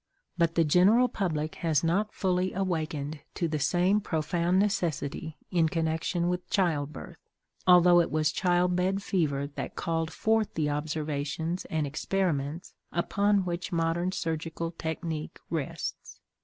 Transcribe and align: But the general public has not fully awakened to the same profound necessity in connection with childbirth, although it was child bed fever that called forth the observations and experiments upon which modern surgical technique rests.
But 0.35 0.55
the 0.55 0.63
general 0.63 1.07
public 1.07 1.53
has 1.61 1.83
not 1.83 2.11
fully 2.11 2.53
awakened 2.53 3.19
to 3.35 3.47
the 3.47 3.59
same 3.59 4.01
profound 4.01 4.57
necessity 4.57 5.37
in 5.51 5.69
connection 5.69 6.27
with 6.27 6.49
childbirth, 6.49 7.19
although 7.67 7.99
it 8.01 8.09
was 8.09 8.31
child 8.31 8.75
bed 8.75 9.03
fever 9.03 9.45
that 9.45 9.75
called 9.75 10.11
forth 10.11 10.55
the 10.55 10.71
observations 10.71 11.65
and 11.65 11.85
experiments 11.85 12.73
upon 12.91 13.45
which 13.45 13.71
modern 13.71 14.11
surgical 14.11 14.71
technique 14.71 15.37
rests. 15.51 16.19